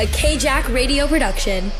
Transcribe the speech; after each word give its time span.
a 0.00 0.06
KJack 0.06 0.72
radio 0.72 1.06
production. 1.06 1.70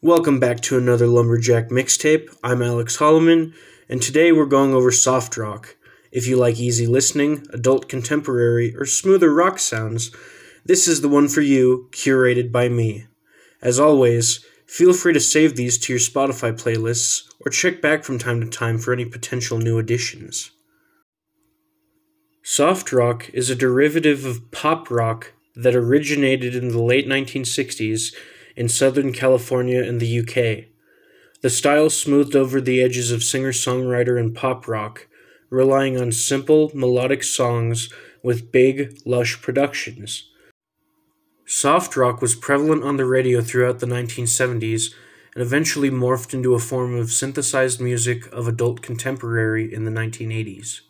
Welcome 0.00 0.40
back 0.40 0.60
to 0.60 0.78
another 0.78 1.06
Lumberjack 1.06 1.68
mixtape. 1.68 2.34
I'm 2.42 2.62
Alex 2.62 2.96
Holloman, 2.96 3.52
and 3.90 4.00
today 4.00 4.32
we're 4.32 4.46
going 4.46 4.72
over 4.72 4.90
soft 4.90 5.36
rock. 5.36 5.76
If 6.12 6.26
you 6.26 6.38
like 6.38 6.58
easy 6.58 6.86
listening, 6.86 7.44
adult 7.52 7.90
contemporary, 7.90 8.74
or 8.74 8.86
smoother 8.86 9.34
rock 9.34 9.58
sounds, 9.58 10.16
this 10.64 10.88
is 10.88 11.02
the 11.02 11.10
one 11.10 11.28
for 11.28 11.42
you, 11.42 11.90
curated 11.92 12.50
by 12.50 12.70
me. 12.70 13.06
As 13.60 13.78
always, 13.78 14.46
feel 14.66 14.94
free 14.94 15.12
to 15.12 15.20
save 15.20 15.56
these 15.56 15.76
to 15.76 15.92
your 15.92 16.00
Spotify 16.00 16.58
playlists 16.58 17.30
or 17.44 17.50
check 17.50 17.82
back 17.82 18.02
from 18.02 18.18
time 18.18 18.40
to 18.40 18.48
time 18.48 18.78
for 18.78 18.94
any 18.94 19.04
potential 19.04 19.58
new 19.58 19.78
additions. 19.78 20.52
Soft 22.48 22.92
rock 22.92 23.28
is 23.34 23.50
a 23.50 23.56
derivative 23.56 24.24
of 24.24 24.52
pop 24.52 24.88
rock 24.88 25.32
that 25.56 25.74
originated 25.74 26.54
in 26.54 26.68
the 26.68 26.80
late 26.80 27.08
1960s 27.08 28.14
in 28.54 28.68
Southern 28.68 29.12
California 29.12 29.82
and 29.82 29.98
the 30.00 30.20
UK. 30.20 30.66
The 31.40 31.50
style 31.50 31.90
smoothed 31.90 32.36
over 32.36 32.60
the 32.60 32.80
edges 32.80 33.10
of 33.10 33.24
singer 33.24 33.50
songwriter 33.50 34.16
and 34.16 34.32
pop 34.32 34.68
rock, 34.68 35.08
relying 35.50 36.00
on 36.00 36.12
simple, 36.12 36.70
melodic 36.72 37.24
songs 37.24 37.92
with 38.22 38.52
big, 38.52 38.96
lush 39.04 39.42
productions. 39.42 40.30
Soft 41.46 41.96
rock 41.96 42.22
was 42.22 42.36
prevalent 42.36 42.84
on 42.84 42.96
the 42.96 43.06
radio 43.06 43.40
throughout 43.40 43.80
the 43.80 43.86
1970s 43.86 44.94
and 45.34 45.42
eventually 45.42 45.90
morphed 45.90 46.32
into 46.32 46.54
a 46.54 46.60
form 46.60 46.94
of 46.94 47.10
synthesized 47.10 47.80
music 47.80 48.24
of 48.32 48.46
adult 48.46 48.82
contemporary 48.82 49.74
in 49.74 49.84
the 49.84 49.90
1980s. 49.90 50.82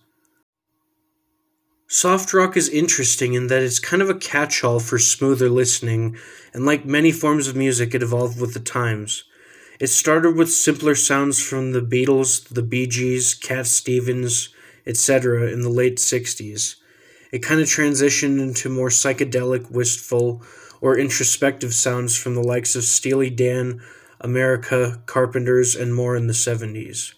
Soft 1.88 2.34
rock 2.34 2.56
is 2.56 2.68
interesting 2.68 3.34
in 3.34 3.46
that 3.46 3.62
it's 3.62 3.78
kind 3.78 4.02
of 4.02 4.10
a 4.10 4.14
catch 4.14 4.64
all 4.64 4.80
for 4.80 4.98
smoother 4.98 5.48
listening, 5.48 6.16
and 6.52 6.66
like 6.66 6.84
many 6.84 7.12
forms 7.12 7.47
of 7.47 7.55
music, 7.55 7.94
it 7.94 8.02
evolved 8.02 8.41
with 8.41 8.55
the 8.55 8.61
times. 8.61 9.22
It 9.78 9.86
started 9.86 10.34
with 10.34 10.50
simpler 10.50 10.96
sounds 10.96 11.41
from 11.41 11.70
the 11.70 11.80
Beatles, 11.80 12.48
the 12.48 12.62
Bee 12.62 12.88
Gees, 12.88 13.34
Cat 13.34 13.69
Stevens, 13.69 14.48
etc. 14.84 15.48
in 15.52 15.61
the 15.61 15.69
late 15.69 15.98
60s. 15.98 16.74
It 17.30 17.44
kind 17.44 17.61
of 17.61 17.69
transitioned 17.69 18.41
into 18.41 18.68
more 18.68 18.89
psychedelic, 18.89 19.70
wistful, 19.70 20.42
or 20.80 20.98
introspective 20.98 21.72
sounds 21.72 22.16
from 22.16 22.34
the 22.34 22.42
likes 22.42 22.74
of 22.74 22.83
Steely 22.83 23.30
Dan, 23.30 23.80
America, 24.20 25.00
Carpenters, 25.06 25.77
and 25.77 25.94
more 25.94 26.16
in 26.16 26.27
the 26.27 26.33
70s. 26.33 27.14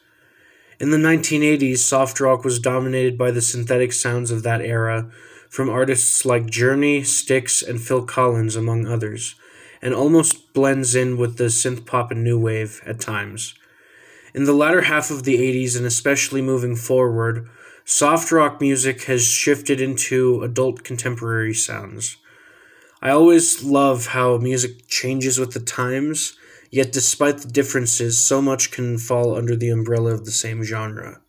In 0.81 0.91
the 0.93 0.97
1980s, 0.97 1.79
soft 1.79 2.21
rock 2.21 2.45
was 2.45 2.61
dominated 2.61 3.19
by 3.19 3.33
the 3.33 3.43
synthetic 3.43 3.93
sounds 3.93 4.31
of 4.31 4.45
that 4.45 4.61
era, 4.61 5.11
from 5.49 5.69
artists 5.69 6.25
like 6.25 6.47
Journey, 6.47 7.03
Styx, 7.03 7.63
and 7.63 7.81
Phil 7.81 8.05
Collins, 8.05 8.55
among 8.55 8.87
others, 8.87 9.35
and 9.83 9.93
almost 9.93 10.53
blends 10.53 10.95
in 10.95 11.17
with 11.17 11.37
the 11.37 11.45
synth 11.45 11.85
pop 11.85 12.13
and 12.13 12.23
new 12.23 12.39
wave 12.39 12.81
at 12.87 13.01
times. 13.01 13.55
In 14.35 14.45
the 14.45 14.53
latter 14.53 14.83
half 14.83 15.11
of 15.11 15.25
the 15.25 15.39
80s, 15.39 15.77
and 15.77 15.85
especially 15.85 16.43
moving 16.43 16.77
forward, 16.77 17.49
soft 17.85 18.31
rock 18.31 18.61
music 18.61 19.05
has 19.05 19.27
shifted 19.27 19.81
into 19.81 20.45
adult 20.45 20.85
contemporary 20.85 21.55
sounds. 21.55 22.19
I 23.03 23.11
always 23.11 23.65
love 23.65 24.09
how 24.09 24.37
music 24.37 24.87
changes 24.87 25.41
with 25.41 25.55
the 25.55 25.61
times 25.61 26.37
Yet, 26.71 26.93
despite 26.93 27.39
the 27.39 27.49
differences, 27.49 28.19
so 28.19 28.43
much 28.43 28.71
can 28.71 28.99
fall 28.99 29.37
under 29.37 29.57
the 29.57 29.71
umbrella 29.71 30.13
of 30.13 30.25
the 30.25 30.31
same 30.31 30.63
genre. 30.63 31.21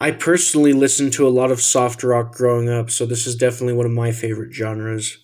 I 0.00 0.10
personally 0.12 0.72
listened 0.72 1.12
to 1.14 1.28
a 1.28 1.30
lot 1.30 1.50
of 1.50 1.60
soft 1.60 2.02
rock 2.02 2.34
growing 2.34 2.68
up, 2.68 2.90
so 2.90 3.06
this 3.06 3.26
is 3.26 3.36
definitely 3.36 3.74
one 3.74 3.86
of 3.86 3.92
my 3.92 4.12
favorite 4.12 4.52
genres. 4.52 5.18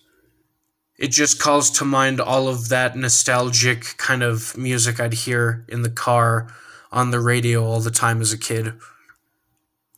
It 0.97 1.09
just 1.09 1.39
calls 1.39 1.69
to 1.71 1.85
mind 1.85 2.21
all 2.21 2.47
of 2.47 2.69
that 2.69 2.95
nostalgic 2.95 3.97
kind 3.97 4.23
of 4.23 4.55
music 4.55 4.99
I'd 4.99 5.13
hear 5.13 5.65
in 5.67 5.81
the 5.81 5.89
car, 5.89 6.47
on 6.91 7.11
the 7.11 7.19
radio 7.19 7.63
all 7.63 7.79
the 7.79 7.91
time 7.91 8.21
as 8.21 8.31
a 8.31 8.37
kid. 8.37 8.73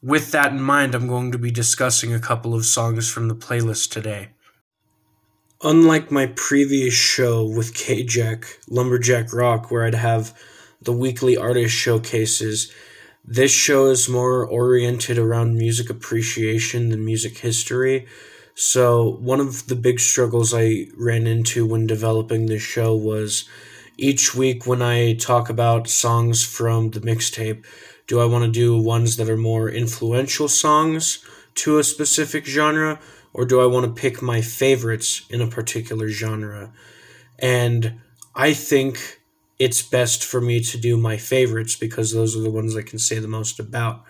With 0.02 0.32
that 0.32 0.54
in 0.54 0.62
mind, 0.62 0.96
I'm 0.96 1.08
going 1.08 1.32
to 1.34 1.38
be 1.38 1.52
discussing 1.52 2.14
a 2.14 2.20
couple 2.20 2.56
of 2.56 2.66
songs 2.66 3.12
from 3.12 3.28
the 3.28 3.36
playlist 3.36 3.92
today. 3.92 4.30
Unlike 5.62 6.10
my 6.10 6.28
previous 6.38 6.94
show 6.94 7.44
with 7.44 7.74
KJack, 7.74 8.46
Lumberjack 8.70 9.34
Rock, 9.34 9.70
where 9.70 9.84
I'd 9.84 9.94
have 9.94 10.34
the 10.82 10.94
weekly 10.94 11.36
artist 11.36 11.76
showcases, 11.76 12.72
this 13.26 13.52
show 13.52 13.88
is 13.88 14.08
more 14.08 14.46
oriented 14.48 15.18
around 15.18 15.58
music 15.58 15.90
appreciation 15.90 16.88
than 16.88 17.04
music 17.04 17.40
history. 17.40 18.08
So, 18.56 19.18
one 19.20 19.42
of 19.42 19.68
the 19.68 19.76
big 19.76 20.00
struggles 20.00 20.54
I 20.54 20.88
ran 20.98 21.28
into 21.28 21.66
when 21.66 21.86
developing 21.88 22.46
this 22.46 22.64
show 22.64 22.96
was 22.96 23.44
each 23.98 24.34
week 24.34 24.66
when 24.66 24.82
I 24.82 25.16
talk 25.16 25.50
about 25.50 25.90
songs 25.90 26.46
from 26.46 26.92
the 26.92 27.02
mixtape, 27.02 27.66
do 28.08 28.22
I 28.22 28.26
want 28.26 28.46
to 28.46 28.50
do 28.50 28.82
ones 28.82 29.18
that 29.18 29.30
are 29.30 29.36
more 29.36 29.70
influential 29.70 30.48
songs 30.48 31.22
to 31.56 31.80
a 31.80 31.84
specific 31.84 32.46
genre? 32.46 32.98
Or 33.34 33.46
do 33.46 33.62
I 33.62 33.66
want 33.66 33.86
to 33.86 34.02
pick 34.02 34.22
my 34.22 34.42
favorites 34.42 35.26
in 35.30 35.42
a 35.42 35.48
particular 35.48 36.10
genre? 36.10 36.72
And 37.38 38.00
I 38.36 38.54
think 38.54 39.20
it's 39.60 39.82
best 39.82 40.24
for 40.24 40.40
me 40.42 40.62
to 40.62 40.78
do 40.78 40.98
my 40.98 41.18
favorites 41.18 41.76
because 41.76 42.14
those 42.14 42.36
are 42.36 42.42
the 42.42 42.50
ones 42.50 42.76
I 42.76 42.82
can 42.82 43.00
say 43.00 43.20
the 43.20 43.28
most 43.28 43.60
about. 43.60 44.04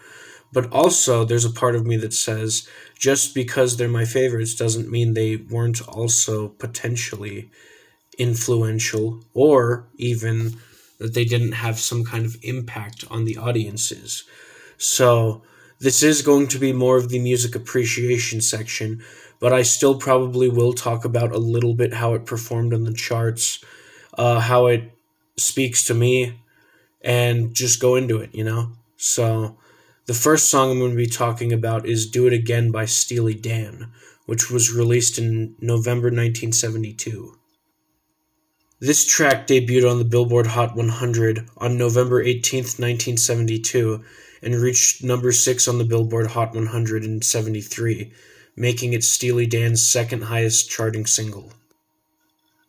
But 0.51 0.71
also, 0.71 1.25
there's 1.25 1.45
a 1.45 1.51
part 1.51 1.75
of 1.75 1.85
me 1.85 1.97
that 1.97 2.13
says 2.13 2.67
just 2.97 3.35
because 3.35 3.77
they're 3.77 3.87
my 3.87 4.05
favorites 4.05 4.55
doesn't 4.55 4.89
mean 4.89 5.13
they 5.13 5.35
weren't 5.35 5.87
also 5.87 6.49
potentially 6.49 7.49
influential 8.17 9.23
or 9.33 9.87
even 9.97 10.57
that 10.99 11.13
they 11.13 11.23
didn't 11.23 11.53
have 11.53 11.79
some 11.79 12.03
kind 12.03 12.25
of 12.25 12.37
impact 12.41 13.05
on 13.09 13.25
the 13.25 13.37
audiences. 13.37 14.23
So, 14.77 15.43
this 15.79 16.03
is 16.03 16.21
going 16.21 16.47
to 16.49 16.59
be 16.59 16.73
more 16.73 16.97
of 16.97 17.09
the 17.09 17.19
music 17.19 17.55
appreciation 17.55 18.41
section, 18.41 19.01
but 19.39 19.53
I 19.53 19.61
still 19.61 19.97
probably 19.97 20.49
will 20.49 20.73
talk 20.73 21.05
about 21.05 21.31
a 21.31 21.39
little 21.39 21.73
bit 21.73 21.93
how 21.93 22.13
it 22.13 22.25
performed 22.25 22.73
on 22.73 22.83
the 22.83 22.93
charts, 22.93 23.63
uh, 24.17 24.41
how 24.41 24.67
it 24.67 24.91
speaks 25.37 25.85
to 25.85 25.93
me, 25.93 26.39
and 27.01 27.53
just 27.53 27.79
go 27.79 27.95
into 27.95 28.17
it, 28.17 28.35
you 28.35 28.43
know? 28.43 28.73
So, 28.97 29.57
the 30.05 30.13
first 30.13 30.49
song 30.49 30.71
I'm 30.71 30.79
going 30.79 30.91
to 30.91 30.97
be 30.97 31.05
talking 31.05 31.53
about 31.53 31.85
is 31.85 32.09
Do 32.09 32.27
It 32.27 32.33
Again 32.33 32.71
by 32.71 32.85
Steely 32.85 33.35
Dan, 33.35 33.91
which 34.25 34.51
was 34.51 34.73
released 34.73 35.17
in 35.17 35.55
November 35.61 36.07
1972. 36.07 37.37
This 38.81 39.05
track 39.05 39.47
debuted 39.47 39.89
on 39.89 39.97
the 39.97 40.05
Billboard 40.05 40.47
Hot 40.47 40.75
100 40.75 41.49
on 41.57 41.77
November 41.77 42.21
18, 42.21 42.59
1972, 42.63 44.03
and 44.41 44.55
reached 44.55 45.03
number 45.03 45.31
6 45.31 45.67
on 45.67 45.77
the 45.77 45.83
Billboard 45.83 46.27
Hot 46.27 46.53
100 46.53 47.03
in 47.03 47.21
73, 47.21 48.11
making 48.55 48.93
it 48.93 49.03
Steely 49.03 49.45
Dan's 49.45 49.87
second 49.87 50.23
highest 50.23 50.69
charting 50.69 51.05
single. 51.05 51.53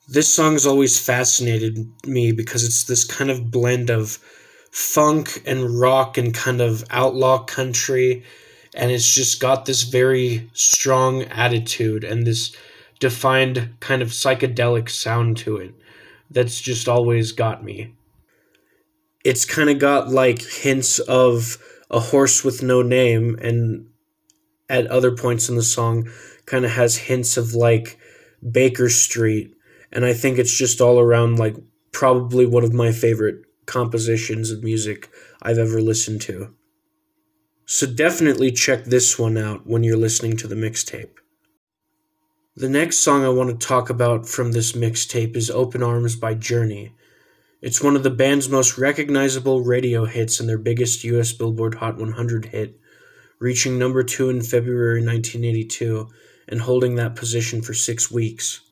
This 0.09 0.33
song's 0.33 0.67
always 0.67 0.99
fascinated 0.99 1.93
me 2.05 2.33
because 2.33 2.65
it's 2.65 2.85
this 2.85 3.05
kind 3.05 3.31
of 3.31 3.51
blend 3.51 3.91
of 3.91 4.19
funk 4.71 5.43
and 5.47 5.81
rock 5.81 6.17
and 6.17 6.35
kind 6.35 6.61
of 6.61 6.85
outlaw 6.91 7.39
country 7.45 8.25
and 8.75 8.91
it's 8.91 9.13
just 9.13 9.41
got 9.41 9.65
this 9.65 9.83
very 9.83 10.49
strong 10.53 11.23
attitude 11.25 12.05
and 12.05 12.27
this 12.27 12.55
defined 13.01 13.75
kind 13.81 14.01
of 14.03 14.09
psychedelic 14.09 14.89
sound 14.89 15.37
to 15.37 15.57
it 15.57 15.75
that's 16.31 16.61
just 16.61 16.89
always 16.89 17.33
got 17.33 17.65
me 17.65 17.93
it's 19.25 19.45
kind 19.45 19.71
of 19.71 19.79
got 19.79 20.09
like 20.09 20.43
hints 20.43 20.99
of 21.01 21.59
a 21.91 22.01
horse 22.01 22.45
with 22.45 22.63
no 22.63 22.83
name 22.83 23.37
and 23.41 23.87
at 24.69 24.87
other 24.87 25.11
points 25.11 25.49
in 25.49 25.57
the 25.57 25.63
song 25.63 26.09
kind 26.47 26.65
of 26.65 26.71
has 26.71 26.97
hints 26.97 27.37
of 27.37 27.55
like 27.55 27.99
Baker 28.49 28.89
Street 28.89 29.55
and 29.93 30.05
I 30.05 30.13
think 30.13 30.39
it's 30.39 30.57
just 30.57 30.81
all 30.81 30.99
around 30.99 31.39
like 31.39 31.57
probably 31.93 32.47
one 32.47 32.65
of 32.65 32.73
my 32.73 32.93
favorite 32.93 33.43
compositions 33.67 34.51
of 34.51 34.63
music 34.63 35.11
I've 35.43 35.59
ever 35.59 35.81
listened 35.81 36.21
to. 36.23 36.55
So 37.67 37.87
definitely 37.87 38.51
check 38.51 38.85
this 38.85 39.19
one 39.19 39.37
out 39.37 39.67
when 39.67 39.85
you're 39.85 39.97
listening 39.97 40.37
to 40.39 40.49
the 40.49 40.57
mixtape. 40.57 41.11
The 42.57 42.69
next 42.69 42.99
song 42.99 43.25
I 43.25 43.29
want 43.29 43.51
to 43.51 43.67
talk 43.67 43.91
about 43.91 44.29
from 44.29 44.53
this 44.53 44.73
mixtape 44.73 45.37
is 45.37 45.51
Open 45.51 45.83
Arms 45.83 46.17
by 46.17 46.35
Journey. 46.35 46.95
It's 47.63 47.83
one 47.83 47.95
of 47.95 48.03
the 48.03 48.11
band's 48.11 48.49
most 48.49 48.79
recognizable 48.79 49.61
radio 49.61 50.07
hits 50.07 50.41
and 50.41 50.49
their 50.49 50.59
biggest 50.59 51.05
US 51.05 51.33
Billboard 51.33 51.75
Hot 51.75 51.99
100 51.99 52.47
hit, 52.47 52.81
reaching 53.39 53.79
number 53.79 54.03
2 54.03 54.31
in 54.31 54.41
February 54.41 55.05
1982 55.05 56.09
and 56.49 56.63
holding 56.63 56.95
that 56.95 57.17
position 57.17 57.61
for 57.61 57.75
6 57.75 58.11
weeks. 58.11 58.63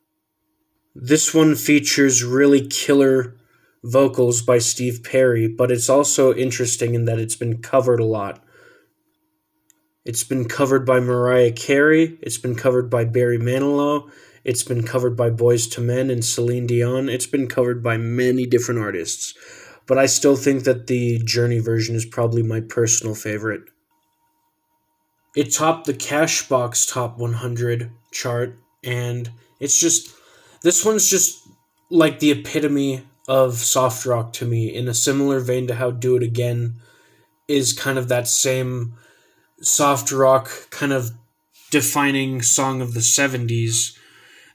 This 0.94 1.34
one 1.34 1.54
features 1.54 2.24
really 2.24 2.66
killer 2.66 3.36
vocals 3.84 4.40
by 4.40 4.58
Steve 4.58 5.02
Perry, 5.04 5.46
but 5.46 5.70
it's 5.70 5.90
also 5.90 6.34
interesting 6.34 6.94
in 6.94 7.04
that 7.04 7.18
it's 7.18 7.36
been 7.36 7.58
covered 7.58 8.00
a 8.00 8.04
lot. 8.04 8.42
It's 10.04 10.24
been 10.24 10.46
covered 10.46 10.86
by 10.86 10.98
Mariah 11.00 11.52
Carey. 11.52 12.18
It's 12.22 12.38
been 12.38 12.54
covered 12.54 12.88
by 12.88 13.04
Barry 13.04 13.38
Manilow. 13.38 14.10
It's 14.44 14.62
been 14.62 14.82
covered 14.82 15.16
by 15.16 15.30
Boyz 15.30 15.78
II 15.78 15.84
Men 15.84 16.10
and 16.10 16.24
Celine 16.24 16.66
Dion. 16.66 17.08
It's 17.08 17.26
been 17.26 17.48
covered 17.48 17.82
by 17.82 17.96
many 17.96 18.46
different 18.46 18.80
artists. 18.80 19.34
But 19.86 19.98
I 19.98 20.06
still 20.06 20.36
think 20.36 20.64
that 20.64 20.86
the 20.86 21.18
Journey 21.18 21.60
version 21.60 21.96
is 21.96 22.04
probably 22.04 22.42
my 22.42 22.60
personal 22.60 23.14
favorite. 23.14 23.62
It 25.34 25.52
topped 25.52 25.86
the 25.86 25.94
Cashbox 25.94 26.92
Top 26.92 27.18
100 27.18 27.90
chart, 28.12 28.58
and 28.82 29.30
it's 29.60 29.78
just. 29.78 30.14
This 30.62 30.84
one's 30.84 31.08
just 31.08 31.48
like 31.90 32.18
the 32.18 32.32
epitome 32.32 33.04
of 33.28 33.54
soft 33.58 34.04
rock 34.04 34.32
to 34.34 34.44
me, 34.46 34.74
in 34.74 34.88
a 34.88 34.94
similar 34.94 35.38
vein 35.40 35.66
to 35.68 35.74
how 35.74 35.90
Do 35.90 36.16
It 36.16 36.22
Again 36.22 36.80
is 37.46 37.72
kind 37.72 37.98
of 37.98 38.08
that 38.08 38.28
same 38.28 38.94
soft 39.60 40.12
rock 40.12 40.50
kind 40.70 40.92
of 40.92 41.10
defining 41.70 42.42
song 42.42 42.80
of 42.80 42.94
the 42.94 43.00
70s 43.00 43.97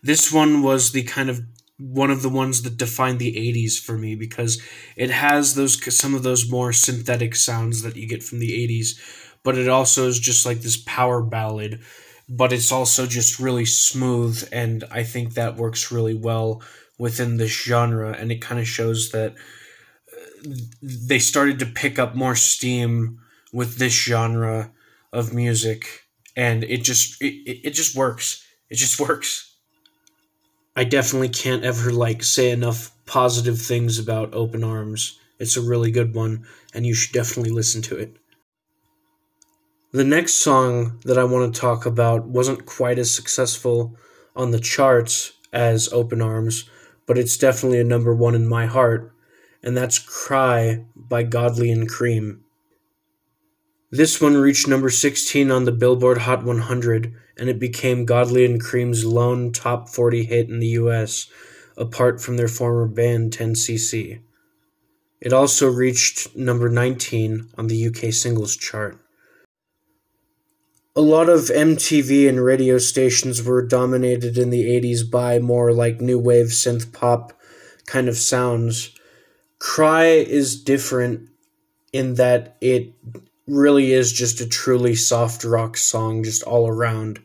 this 0.04 0.32
one 0.32 0.62
was 0.62 0.92
the 0.92 1.04
kind 1.04 1.30
of 1.30 1.42
one 1.80 2.12
of 2.12 2.22
the 2.22 2.30
ones 2.30 2.62
that 2.62 2.78
defined 2.78 3.20
the 3.20 3.36
80s 3.36 3.80
for 3.80 3.98
me 3.98 4.16
because 4.16 4.62
it 4.96 5.10
has 5.10 5.56
those 5.56 5.98
some 5.98 6.14
of 6.14 6.24
those 6.24 6.50
more 6.50 6.72
synthetic 6.72 7.36
sounds 7.36 7.82
that 7.82 7.96
you 7.96 8.08
get 8.08 8.24
from 8.24 8.40
the 8.40 8.52
80s 8.52 9.00
but 9.44 9.58
it 9.58 9.68
also 9.68 10.08
is 10.08 10.20
just 10.20 10.46
like 10.46 10.60
this 10.60 10.78
power 10.78 11.22
ballad 11.22 11.82
but 12.30 12.54
it's 12.54 12.72
also 12.72 13.06
just 13.06 13.40
really 13.40 13.66
smooth 13.66 14.48
and 14.52 14.84
i 14.92 15.04
think 15.04 15.34
that 15.34 15.58
works 15.58 15.92
really 15.92 16.14
well 16.14 16.62
within 17.00 17.38
this 17.38 17.52
genre 17.52 18.12
and 18.12 18.32
it 18.32 18.40
kind 18.40 18.62
of 18.62 18.68
shows 18.68 19.12
that 19.12 19.34
uh, 20.14 20.50
they 20.82 21.20
started 21.20 21.58
to 21.60 21.66
pick 21.66 21.98
up 21.98 22.16
more 22.16 22.36
steam 22.36 23.20
with 23.52 23.78
this 23.78 23.94
genre 23.94 24.72
of 25.12 25.34
music 25.34 26.04
and 26.36 26.64
it 26.64 26.84
just 26.84 27.22
it, 27.22 27.68
it 27.68 27.72
just 27.72 27.96
works. 27.96 28.46
It 28.70 28.76
just 28.76 29.00
works 29.08 29.53
I 30.75 30.84
definitely 30.86 31.30
can't 31.30 31.64
ever 31.64 31.92
like 31.92 32.24
say 32.24 32.50
enough 32.50 32.92
positive 33.06 33.62
things 33.62 34.00
about 34.00 34.34
Open 34.34 34.64
Arms. 34.64 35.20
It's 35.38 35.56
a 35.56 35.62
really 35.62 35.92
good 35.92 36.16
one, 36.16 36.48
and 36.74 36.84
you 36.84 36.96
should 36.96 37.14
definitely 37.14 37.52
listen 37.52 37.84
to 37.84 37.98
it. 37.98 38.18
The 39.92 40.04
next 40.04 40.38
song 40.38 41.00
that 41.06 41.20
I 41.20 41.25
want 41.25 41.54
to 41.54 41.62
talk 41.62 41.86
about 41.86 42.25
wasn't 42.25 42.66
quite 42.66 42.98
as 42.98 43.14
successful 43.14 43.96
on 44.36 44.50
the 44.50 44.60
charts 44.60 45.34
as 45.52 45.94
Open 45.94 46.24
Arms, 46.24 46.68
but 47.06 47.19
it's 47.19 47.38
definitely 47.38 47.80
a 47.80 47.84
number 47.84 48.16
one 48.16 48.34
in 48.34 48.48
my 48.48 48.66
heart, 48.66 49.14
and 49.62 49.78
that's 49.78 50.00
Cry 50.00 50.86
by 50.96 51.22
Godley 51.22 51.69
and 51.69 51.88
Creme. 51.88 52.43
This 53.94 54.19
one 54.19 54.36
reached 54.36 54.68
number 54.68 54.90
16 54.90 55.51
on 55.51 55.66
the 55.66 55.72
Billboard 55.72 56.18
Hot 56.18 56.44
100, 56.44 57.13
and 57.38 57.48
it 57.48 57.60
became 57.60 58.06
Godley 58.06 58.44
and 58.44 58.60
Creme's 58.60 59.06
lone 59.06 59.51
top 59.51 59.88
40 59.88 60.24
hit 60.24 60.50
in 60.50 60.57
the 60.57 60.69
US, 60.81 61.28
apart 61.78 62.19
from 62.19 62.36
their 62.36 62.48
former 62.48 62.88
band 62.88 63.38
10cc. 63.38 64.19
It 65.22 65.31
also 65.31 65.69
reached 65.69 66.36
number 66.36 66.69
19 66.69 67.50
on 67.56 67.68
the 67.68 67.86
UK 67.86 68.12
singles 68.12 68.57
chart. 68.57 69.00
A 70.95 71.01
lot 71.01 71.30
of 71.30 71.51
MTV 71.51 72.28
and 72.28 72.44
radio 72.44 72.80
stations 72.80 73.44
were 73.44 73.63
dominated 73.63 74.40
in 74.40 74.50
the 74.50 74.63
80s 74.63 75.07
by 75.07 75.38
more 75.38 75.72
like 75.72 76.01
new 76.01 76.18
wave 76.18 76.48
synth 76.48 76.92
pop 76.94 77.31
kind 77.86 78.10
of 78.10 78.18
sounds. 78.18 78.90
Cry 79.60 80.06
is 80.06 80.60
different 80.60 81.30
in 81.92 82.16
that 82.16 82.57
it 82.60 82.95
really 83.48 83.92
is 83.92 84.12
just 84.12 84.42
a 84.42 84.48
truly 84.48 84.95
soft 84.95 85.44
rock 85.44 85.78
song, 85.78 86.24
just 86.24 86.44
all 86.44 86.68
around. 86.68 87.19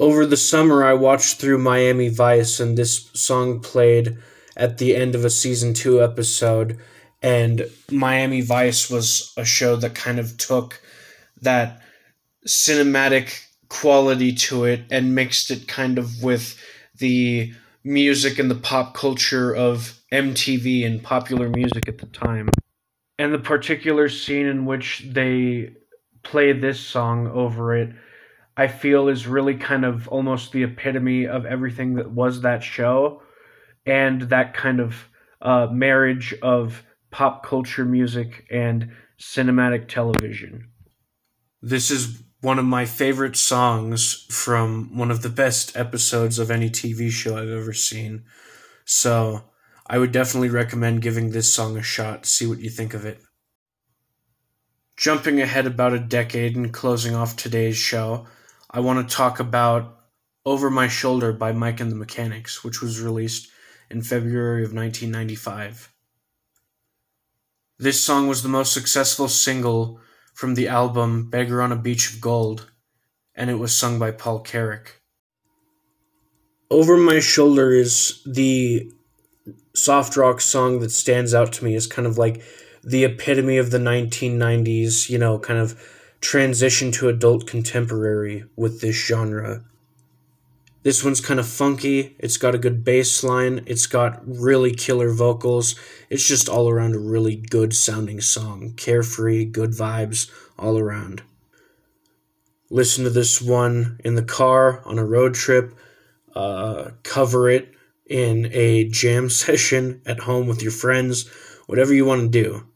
Over 0.00 0.26
the 0.26 0.36
summer, 0.36 0.84
I 0.84 0.94
watched 0.94 1.36
through 1.36 1.58
Miami 1.58 2.08
Vice, 2.08 2.58
and 2.58 2.76
this 2.76 3.10
song 3.14 3.60
played 3.60 4.16
at 4.56 4.78
the 4.78 4.96
end 4.96 5.14
of 5.14 5.24
a 5.24 5.30
season 5.30 5.74
two 5.74 6.02
episode. 6.02 6.78
And 7.22 7.66
Miami 7.90 8.40
Vice 8.40 8.90
was 8.90 9.32
a 9.36 9.44
show 9.44 9.76
that 9.76 9.94
kind 9.94 10.18
of 10.18 10.36
took 10.38 10.80
that 11.40 11.80
cinematic 12.46 13.44
quality 13.68 14.34
to 14.34 14.64
it 14.64 14.82
and 14.90 15.14
mixed 15.14 15.50
it 15.50 15.68
kind 15.68 15.98
of 15.98 16.22
with 16.22 16.58
the 16.98 17.52
music 17.84 18.38
and 18.38 18.50
the 18.50 18.56
pop 18.56 18.94
culture 18.94 19.54
of 19.54 20.00
MTV 20.12 20.84
and 20.84 21.02
popular 21.02 21.48
music 21.48 21.88
at 21.88 21.98
the 21.98 22.06
time 22.06 22.48
and 23.22 23.32
the 23.32 23.38
particular 23.38 24.08
scene 24.08 24.46
in 24.46 24.64
which 24.66 25.04
they 25.10 25.70
play 26.22 26.52
this 26.52 26.80
song 26.80 27.28
over 27.28 27.76
it 27.76 27.90
i 28.56 28.66
feel 28.66 29.08
is 29.08 29.26
really 29.26 29.54
kind 29.54 29.84
of 29.84 30.08
almost 30.08 30.52
the 30.52 30.62
epitome 30.62 31.26
of 31.26 31.46
everything 31.46 31.94
that 31.94 32.10
was 32.10 32.42
that 32.42 32.62
show 32.62 33.22
and 33.86 34.22
that 34.22 34.54
kind 34.54 34.80
of 34.80 35.08
uh, 35.40 35.66
marriage 35.70 36.34
of 36.42 36.84
pop 37.10 37.44
culture 37.44 37.84
music 37.84 38.46
and 38.50 38.90
cinematic 39.20 39.88
television. 39.88 40.68
This 41.60 41.90
is 41.90 42.22
one 42.40 42.58
of 42.58 42.64
my 42.64 42.86
favorite 42.86 43.36
songs 43.36 44.26
from 44.30 44.96
one 44.96 45.10
of 45.10 45.22
the 45.22 45.28
best 45.28 45.76
episodes 45.76 46.40
of 46.40 46.50
any 46.50 46.68
tv 46.68 47.10
show 47.10 47.36
i've 47.36 47.48
ever 47.48 47.72
seen. 47.72 48.24
So 48.84 49.44
I 49.92 49.98
would 49.98 50.10
definitely 50.10 50.48
recommend 50.48 51.02
giving 51.02 51.32
this 51.32 51.52
song 51.52 51.76
a 51.76 51.82
shot, 51.82 52.24
see 52.24 52.46
what 52.46 52.60
you 52.60 52.70
think 52.70 52.94
of 52.94 53.04
it. 53.04 53.20
Jumping 54.96 55.38
ahead 55.38 55.66
about 55.66 55.92
a 55.92 55.98
decade 55.98 56.56
and 56.56 56.72
closing 56.72 57.14
off 57.14 57.36
today's 57.36 57.76
show, 57.76 58.26
I 58.70 58.80
want 58.80 59.06
to 59.06 59.14
talk 59.14 59.38
about 59.38 59.98
Over 60.46 60.70
My 60.70 60.88
Shoulder 60.88 61.34
by 61.34 61.52
Mike 61.52 61.78
and 61.78 61.92
the 61.92 61.96
Mechanics, 61.96 62.64
which 62.64 62.80
was 62.80 63.02
released 63.02 63.50
in 63.90 64.00
February 64.00 64.64
of 64.64 64.72
1995. 64.72 65.92
This 67.78 68.02
song 68.02 68.28
was 68.28 68.42
the 68.42 68.48
most 68.48 68.72
successful 68.72 69.28
single 69.28 70.00
from 70.32 70.54
the 70.54 70.68
album 70.68 71.28
Beggar 71.28 71.60
on 71.60 71.70
a 71.70 71.76
Beach 71.76 72.14
of 72.14 72.20
Gold, 72.22 72.72
and 73.34 73.50
it 73.50 73.58
was 73.58 73.76
sung 73.76 73.98
by 73.98 74.10
Paul 74.10 74.40
Carrack. 74.40 75.02
Over 76.70 76.96
My 76.96 77.20
Shoulder 77.20 77.72
is 77.72 78.22
the 78.24 78.90
soft 79.74 80.16
rock 80.16 80.40
song 80.40 80.80
that 80.80 80.90
stands 80.90 81.34
out 81.34 81.52
to 81.54 81.64
me 81.64 81.74
is 81.74 81.86
kind 81.86 82.06
of 82.06 82.18
like 82.18 82.42
the 82.84 83.04
epitome 83.04 83.58
of 83.58 83.70
the 83.70 83.78
1990s, 83.78 85.08
you 85.08 85.18
know, 85.18 85.38
kind 85.38 85.58
of 85.58 85.80
transition 86.20 86.92
to 86.92 87.08
adult 87.08 87.46
contemporary 87.46 88.44
with 88.56 88.80
this 88.80 88.96
genre. 88.96 89.64
This 90.82 91.04
one's 91.04 91.20
kind 91.20 91.38
of 91.38 91.46
funky. 91.46 92.16
It's 92.18 92.36
got 92.36 92.56
a 92.56 92.58
good 92.58 92.84
bass 92.84 93.22
line. 93.22 93.62
It's 93.66 93.86
got 93.86 94.20
really 94.26 94.72
killer 94.72 95.12
vocals. 95.12 95.76
It's 96.10 96.26
just 96.26 96.48
all 96.48 96.68
around 96.68 96.94
a 96.94 96.98
really 96.98 97.36
good 97.36 97.72
sounding 97.72 98.20
song. 98.20 98.74
Carefree, 98.76 99.44
good 99.44 99.70
vibes 99.70 100.28
all 100.58 100.78
around. 100.78 101.22
Listen 102.68 103.04
to 103.04 103.10
this 103.10 103.40
one 103.40 104.00
in 104.04 104.16
the 104.16 104.24
car, 104.24 104.82
on 104.84 104.98
a 104.98 105.04
road 105.04 105.34
trip. 105.34 105.74
Uh, 106.34 106.90
cover 107.04 107.48
it 107.48 107.72
in 108.12 108.50
a 108.52 108.84
jam 108.88 109.30
session 109.42 110.02
at 110.04 110.20
home 110.20 110.46
with 110.46 110.62
your 110.62 110.72
friends, 110.72 111.28
whatever 111.66 111.94
you 111.94 112.04
want 112.04 112.20
to 112.32 112.42
do. 112.42 112.66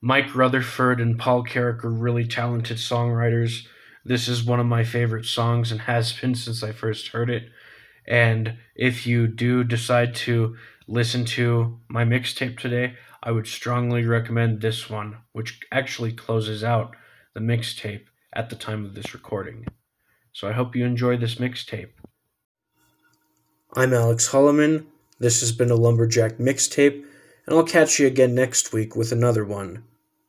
Mike 0.00 0.34
Rutherford 0.34 1.00
and 1.00 1.16
Paul 1.16 1.44
Carrack 1.44 1.84
are 1.84 1.90
really 1.90 2.26
talented 2.26 2.78
songwriters. 2.78 3.66
This 4.04 4.26
is 4.26 4.42
one 4.42 4.58
of 4.58 4.66
my 4.66 4.82
favorite 4.82 5.26
songs 5.26 5.70
and 5.70 5.82
has 5.82 6.12
been 6.20 6.34
since 6.34 6.62
I 6.62 6.72
first 6.72 7.08
heard 7.08 7.30
it. 7.30 7.44
And 8.06 8.58
if 8.74 9.06
you 9.06 9.28
do 9.28 9.62
decide 9.62 10.16
to 10.16 10.56
listen 10.88 11.24
to 11.24 11.78
my 11.88 12.04
mixtape 12.04 12.58
today, 12.58 12.96
I 13.22 13.30
would 13.30 13.46
strongly 13.46 14.04
recommend 14.04 14.60
this 14.60 14.90
one, 14.90 15.18
which 15.30 15.60
actually 15.70 16.12
closes 16.12 16.64
out 16.64 16.96
the 17.34 17.40
mixtape 17.40 18.06
at 18.32 18.50
the 18.50 18.56
time 18.56 18.84
of 18.84 18.96
this 18.96 19.14
recording. 19.14 19.66
So 20.32 20.48
I 20.48 20.52
hope 20.52 20.74
you 20.74 20.84
enjoy 20.84 21.16
this 21.16 21.36
mixtape. 21.36 21.90
I'm 23.74 23.94
Alex 23.94 24.28
Holloman. 24.28 24.84
This 25.18 25.40
has 25.40 25.50
been 25.50 25.70
a 25.70 25.76
Lumberjack 25.76 26.36
mixtape, 26.36 27.06
and 27.46 27.56
I'll 27.56 27.64
catch 27.64 27.98
you 27.98 28.06
again 28.06 28.34
next 28.34 28.74
week 28.74 28.94
with 28.94 29.12
another 29.12 29.46
one. 29.46 29.84